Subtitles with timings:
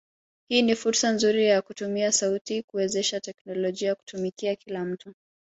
[0.49, 5.13] hii ni fursa nzuri ya kutumia sauti kuwezesha teknolojia kutumikia kila mtu.